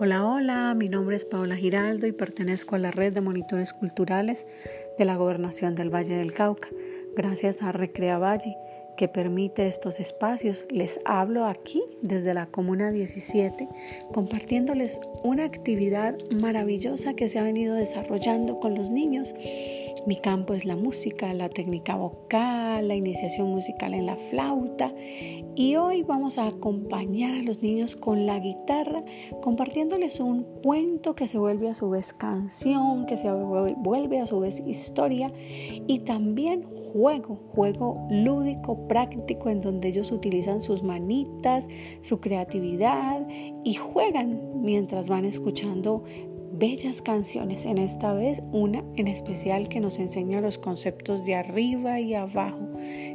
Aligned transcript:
Hola, 0.00 0.26
hola, 0.26 0.74
mi 0.74 0.88
nombre 0.88 1.14
es 1.14 1.24
Paola 1.24 1.54
Giraldo 1.54 2.08
y 2.08 2.12
pertenezco 2.12 2.74
a 2.74 2.80
la 2.80 2.90
red 2.90 3.12
de 3.12 3.20
monitores 3.20 3.72
culturales 3.72 4.44
de 4.98 5.04
la 5.04 5.14
Gobernación 5.14 5.76
del 5.76 5.94
Valle 5.94 6.16
del 6.16 6.32
Cauca. 6.32 6.68
Gracias 7.16 7.62
a 7.62 7.70
Recrea 7.70 8.18
Valle, 8.18 8.56
que 8.96 9.06
permite 9.06 9.68
estos 9.68 10.00
espacios, 10.00 10.66
les 10.68 10.98
hablo 11.04 11.46
aquí 11.46 11.80
desde 12.02 12.34
la 12.34 12.46
Comuna 12.46 12.90
17, 12.90 13.68
compartiéndoles 14.12 15.00
una 15.22 15.44
actividad 15.44 16.16
maravillosa 16.40 17.14
que 17.14 17.28
se 17.28 17.38
ha 17.38 17.44
venido 17.44 17.76
desarrollando 17.76 18.58
con 18.58 18.74
los 18.74 18.90
niños 18.90 19.32
mi 20.06 20.16
campo 20.16 20.54
es 20.54 20.64
la 20.64 20.76
música, 20.76 21.32
la 21.32 21.48
técnica 21.48 21.96
vocal, 21.96 22.88
la 22.88 22.94
iniciación 22.94 23.48
musical 23.48 23.94
en 23.94 24.06
la 24.06 24.16
flauta. 24.16 24.92
Y 25.56 25.76
hoy 25.76 26.02
vamos 26.02 26.38
a 26.38 26.46
acompañar 26.46 27.38
a 27.38 27.42
los 27.42 27.62
niños 27.62 27.96
con 27.96 28.26
la 28.26 28.38
guitarra 28.38 29.02
compartiéndoles 29.40 30.20
un 30.20 30.42
cuento 30.62 31.14
que 31.14 31.28
se 31.28 31.38
vuelve 31.38 31.70
a 31.70 31.74
su 31.74 31.88
vez 31.90 32.12
canción, 32.12 33.06
que 33.06 33.16
se 33.16 33.30
vuelve 33.32 34.20
a 34.20 34.26
su 34.26 34.40
vez 34.40 34.62
historia 34.66 35.32
y 35.86 36.00
también 36.00 36.64
juego, 36.94 37.36
juego 37.54 38.06
lúdico, 38.08 38.86
práctico, 38.86 39.50
en 39.50 39.60
donde 39.60 39.88
ellos 39.88 40.12
utilizan 40.12 40.60
sus 40.60 40.82
manitas, 40.82 41.66
su 42.02 42.20
creatividad 42.20 43.26
y 43.64 43.74
juegan 43.74 44.62
mientras 44.62 45.08
van 45.08 45.24
escuchando 45.24 46.04
bellas 46.58 47.02
canciones, 47.02 47.64
en 47.64 47.78
esta 47.78 48.12
vez 48.12 48.42
una 48.52 48.84
en 48.96 49.08
especial 49.08 49.68
que 49.68 49.80
nos 49.80 49.98
enseña 49.98 50.40
los 50.40 50.58
conceptos 50.58 51.24
de 51.24 51.34
arriba 51.34 52.00
y 52.00 52.14
abajo. 52.14 52.68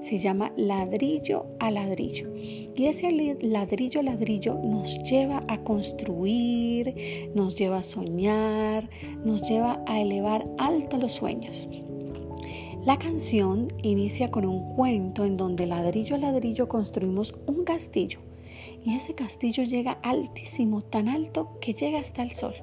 Se 0.00 0.18
llama 0.18 0.52
ladrillo 0.56 1.46
a 1.60 1.70
ladrillo. 1.70 2.34
Y 2.34 2.86
ese 2.86 3.36
ladrillo 3.40 4.00
a 4.00 4.04
ladrillo 4.04 4.54
nos 4.54 5.02
lleva 5.04 5.42
a 5.48 5.58
construir, 5.62 7.30
nos 7.34 7.56
lleva 7.56 7.78
a 7.78 7.82
soñar, 7.82 8.88
nos 9.24 9.48
lleva 9.48 9.82
a 9.86 10.00
elevar 10.00 10.46
alto 10.58 10.96
los 10.96 11.12
sueños. 11.12 11.68
La 12.84 12.98
canción 12.98 13.68
inicia 13.82 14.30
con 14.30 14.46
un 14.46 14.74
cuento 14.74 15.24
en 15.24 15.36
donde 15.36 15.66
ladrillo 15.66 16.14
a 16.14 16.18
ladrillo 16.18 16.68
construimos 16.68 17.34
un 17.46 17.64
castillo 17.64 18.20
y 18.84 18.94
ese 18.94 19.14
castillo 19.14 19.64
llega 19.64 19.98
altísimo, 20.02 20.82
tan 20.82 21.08
alto 21.08 21.58
que 21.60 21.74
llega 21.74 21.98
hasta 21.98 22.22
el 22.22 22.30
sol. 22.30 22.54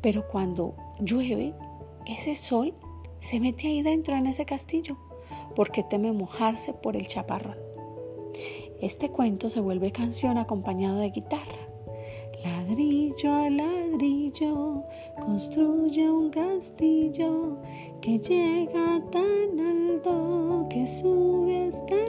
Pero 0.00 0.26
cuando 0.28 0.74
llueve, 1.00 1.54
ese 2.06 2.36
sol 2.36 2.74
se 3.20 3.40
mete 3.40 3.68
ahí 3.68 3.82
dentro 3.82 4.16
en 4.16 4.26
ese 4.26 4.44
castillo 4.44 4.96
porque 5.54 5.82
teme 5.82 6.12
mojarse 6.12 6.72
por 6.72 6.96
el 6.96 7.06
chaparrón. 7.06 7.56
Este 8.80 9.10
cuento 9.10 9.50
se 9.50 9.60
vuelve 9.60 9.92
canción 9.92 10.38
acompañado 10.38 10.98
de 10.98 11.10
guitarra. 11.10 11.68
Ladrillo 12.42 13.32
a 13.32 13.48
ladrillo 13.48 14.82
construye 15.20 16.10
un 16.10 16.30
castillo 16.30 17.58
que 18.00 18.18
llega 18.18 19.00
tan 19.12 19.60
alto 19.60 20.66
que 20.68 20.86
sube 20.88 21.68
hasta 21.68 22.01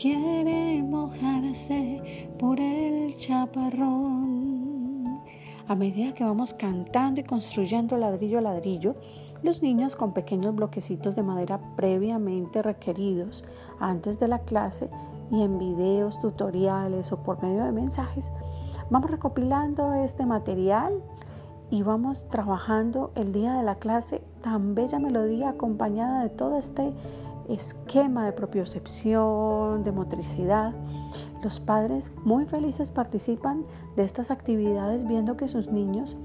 quiere 0.00 0.80
mojarse 0.84 2.30
por 2.38 2.60
el 2.60 3.16
chaparrón. 3.16 5.22
A 5.66 5.74
medida 5.74 6.14
que 6.14 6.22
vamos 6.22 6.54
cantando 6.54 7.20
y 7.20 7.24
construyendo 7.24 7.96
ladrillo 7.96 8.38
a 8.38 8.42
ladrillo, 8.42 8.94
los 9.42 9.60
niños 9.60 9.96
con 9.96 10.12
pequeños 10.12 10.54
bloquecitos 10.54 11.16
de 11.16 11.24
madera 11.24 11.58
previamente 11.74 12.62
requeridos 12.62 13.44
antes 13.80 14.20
de 14.20 14.28
la 14.28 14.38
clase 14.38 14.88
y 15.32 15.42
en 15.42 15.58
videos, 15.58 16.20
tutoriales 16.20 17.10
o 17.10 17.24
por 17.24 17.42
medio 17.42 17.64
de 17.64 17.72
mensajes, 17.72 18.32
vamos 18.90 19.10
recopilando 19.10 19.94
este 19.94 20.26
material 20.26 21.02
y 21.70 21.82
vamos 21.82 22.28
trabajando 22.28 23.10
el 23.16 23.32
día 23.32 23.54
de 23.54 23.64
la 23.64 23.74
clase 23.74 24.22
tan 24.42 24.76
bella 24.76 25.00
melodía 25.00 25.50
acompañada 25.50 26.22
de 26.22 26.30
todo 26.30 26.56
este 26.56 26.92
esquema 27.48 28.26
de 28.26 28.32
propiocepción, 28.32 29.82
de 29.82 29.92
motricidad. 29.92 30.74
Los 31.42 31.60
padres 31.60 32.12
muy 32.24 32.44
felices 32.46 32.90
participan 32.90 33.64
de 33.96 34.04
estas 34.04 34.30
actividades 34.30 35.06
viendo 35.06 35.36
que 35.36 35.48
sus 35.48 35.68
niños 35.70 36.16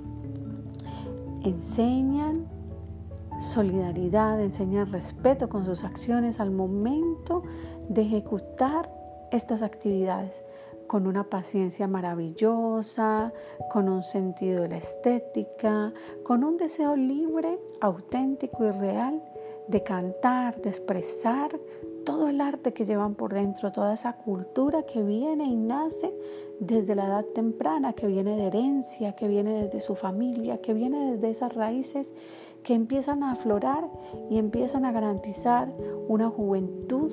enseñan 1.43 2.47
solidaridad, 3.39 4.39
enseñan 4.41 4.91
respeto 4.91 5.49
con 5.49 5.65
sus 5.65 5.83
acciones 5.83 6.39
al 6.39 6.51
momento 6.51 7.43
de 7.89 8.03
ejecutar 8.03 8.91
estas 9.31 9.61
actividades 9.61 10.43
con 10.87 11.07
una 11.07 11.29
paciencia 11.29 11.87
maravillosa, 11.87 13.33
con 13.71 13.89
un 13.89 14.03
sentido 14.03 14.61
de 14.61 14.69
la 14.69 14.77
estética, 14.77 15.93
con 16.23 16.43
un 16.43 16.57
deseo 16.57 16.95
libre, 16.95 17.59
auténtico 17.81 18.65
y 18.65 18.71
real 18.71 19.23
de 19.67 19.83
cantar, 19.83 20.61
de 20.61 20.69
expresar 20.69 21.59
todo 22.03 22.27
el 22.27 22.41
arte 22.41 22.73
que 22.73 22.85
llevan 22.85 23.15
por 23.15 23.33
dentro, 23.33 23.71
toda 23.71 23.93
esa 23.93 24.17
cultura 24.17 24.83
que 24.83 25.01
viene 25.03 25.45
y 25.45 25.55
nace 25.55 26.13
desde 26.59 26.95
la 26.95 27.05
edad 27.05 27.25
temprana, 27.25 27.93
que 27.93 28.07
viene 28.07 28.35
de 28.35 28.47
herencia, 28.47 29.13
que 29.13 29.27
viene 29.27 29.63
desde 29.63 29.79
su 29.79 29.95
familia, 29.95 30.61
que 30.61 30.73
viene 30.73 31.13
desde 31.13 31.29
esas 31.29 31.53
raíces 31.53 32.13
que 32.61 32.73
empiezan 32.73 33.23
a 33.23 33.31
aflorar 33.31 33.89
y 34.29 34.37
empiezan 34.37 34.85
a 34.85 34.91
garantizar 34.91 35.73
una 36.07 36.29
juventud 36.29 37.11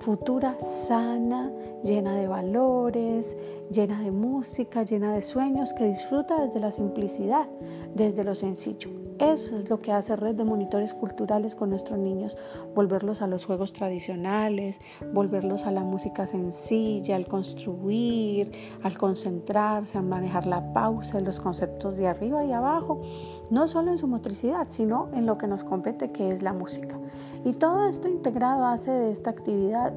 futura 0.00 0.58
sana, 0.58 1.52
llena 1.84 2.16
de 2.16 2.26
valores, 2.26 3.36
llena 3.70 4.00
de 4.00 4.10
música, 4.10 4.82
llena 4.82 5.14
de 5.14 5.22
sueños, 5.22 5.74
que 5.74 5.86
disfruta 5.86 6.46
desde 6.46 6.60
la 6.60 6.70
simplicidad, 6.70 7.48
desde 7.94 8.24
lo 8.24 8.34
sencillo. 8.34 9.09
Eso 9.20 9.54
es 9.54 9.68
lo 9.68 9.80
que 9.80 9.92
hace 9.92 10.16
Red 10.16 10.36
de 10.36 10.44
Monitores 10.44 10.94
Culturales 10.94 11.54
con 11.54 11.68
nuestros 11.68 11.98
niños, 11.98 12.38
volverlos 12.74 13.20
a 13.20 13.26
los 13.26 13.44
juegos 13.44 13.74
tradicionales, 13.74 14.80
volverlos 15.12 15.64
a 15.64 15.70
la 15.70 15.84
música 15.84 16.26
sencilla, 16.26 17.16
al 17.16 17.28
construir, 17.28 18.50
al 18.82 18.96
concentrarse, 18.96 19.98
a 19.98 20.00
manejar 20.00 20.46
la 20.46 20.72
pausa, 20.72 21.20
los 21.20 21.38
conceptos 21.38 21.98
de 21.98 22.08
arriba 22.08 22.46
y 22.46 22.52
abajo, 22.52 23.02
no 23.50 23.68
solo 23.68 23.90
en 23.90 23.98
su 23.98 24.08
motricidad, 24.08 24.68
sino 24.70 25.10
en 25.12 25.26
lo 25.26 25.36
que 25.36 25.48
nos 25.48 25.64
compete, 25.64 26.12
que 26.12 26.30
es 26.30 26.42
la 26.42 26.54
música. 26.54 26.98
Y 27.44 27.52
todo 27.52 27.88
esto 27.88 28.08
integrado 28.08 28.64
hace 28.64 28.90
de 28.90 29.12
esta 29.12 29.28
actividad 29.28 29.92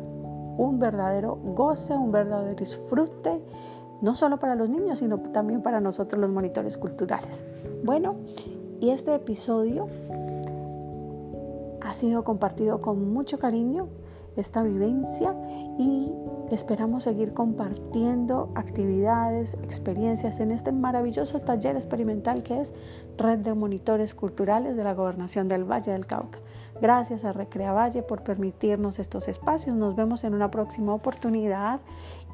un 0.58 0.80
verdadero 0.80 1.40
goce, 1.42 1.96
un 1.96 2.12
verdadero 2.12 2.56
disfrute, 2.56 3.42
no 4.02 4.18
solo 4.18 4.38
para 4.38 4.56
los 4.56 4.68
niños, 4.68 5.00
sino 5.00 5.18
también 5.32 5.62
para 5.62 5.80
nosotros 5.80 6.20
los 6.20 6.30
monitores 6.30 6.78
culturales. 6.78 7.46
Bueno, 7.86 8.18
y 8.84 8.90
este 8.90 9.16
episodio 9.16 9.88
ha 11.80 11.94
sido 11.94 12.26
compartido 12.26 12.82
con 12.82 13.14
mucho 13.14 13.40
cariño, 13.40 13.88
esta 14.36 14.62
vivencia, 14.62 15.34
y 15.80 16.12
esperamos 16.52 17.04
seguir 17.04 17.34
compartiendo 17.34 18.52
actividades, 18.56 19.54
experiencias 19.64 20.42
en 20.42 20.52
este 20.52 20.74
maravilloso 20.74 21.40
taller 21.40 21.78
experimental 21.78 22.44
que 22.44 22.60
es 22.60 22.74
Red 23.18 23.40
de 23.40 23.54
Monitores 23.54 24.14
Culturales 24.14 24.76
de 24.76 24.84
la 24.84 24.94
Gobernación 24.94 25.48
del 25.48 25.64
Valle 25.64 25.94
del 25.94 26.06
Cauca. 26.06 26.40
Gracias 26.82 27.24
a 27.24 27.32
Recrea 27.32 27.72
Valle 27.72 28.04
por 28.04 28.24
permitirnos 28.24 29.00
estos 29.00 29.30
espacios. 29.30 29.78
Nos 29.78 29.96
vemos 29.96 30.26
en 30.26 30.34
una 30.34 30.52
próxima 30.52 30.94
oportunidad 30.94 31.80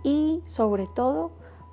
y 0.04 0.42
sobre 0.48 0.88
todo 0.88 1.30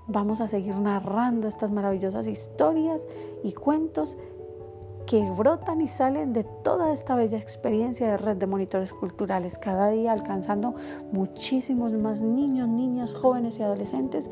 vamos 0.07 0.43
a 0.43 0.49
seguir 0.49 0.77
narrando 0.77 1.49
estas 1.49 1.71
maravillosas 1.73 2.29
historias 2.29 3.07
y 3.43 3.55
cuentos 3.55 4.19
que 5.07 5.31
brotan 5.31 5.81
y 5.81 5.89
salen 5.89 6.33
de 6.33 6.45
toda 6.45 6.93
esta 6.93 7.15
bella 7.15 7.39
experiencia 7.39 8.09
de 8.09 8.17
red 8.17 8.37
de 8.37 8.47
monitores 8.47 8.93
culturales, 8.93 9.57
cada 9.57 9.91
día 9.91 10.13
alcanzando 10.13 10.75
muchísimos 11.13 11.93
más 11.93 12.21
niños, 12.21 12.69
niñas, 12.69 13.15
jóvenes 13.15 13.59
y 13.59 13.63
adolescentes 13.63 14.29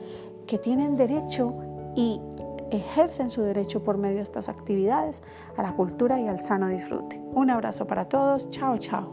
que 0.47 0.59
tienen 0.59 0.97
derecho 0.97 1.55
y 1.95 2.21
ejercen 2.71 3.31
su 3.31 3.43
derecho 3.43 3.85
por 3.85 3.99
medio 3.99 4.17
de 4.17 4.23
estas 4.23 4.49
actividades 4.49 5.23
a 5.57 5.63
la 5.63 5.73
cultura 5.75 6.21
y 6.21 6.27
al 6.27 6.41
sano 6.41 6.69
disfrute. 6.69 7.21
Un 7.33 7.51
abrazo 7.51 7.87
para 7.87 8.09
todos, 8.09 8.51
chao, 8.51 8.77
chao. 8.79 9.13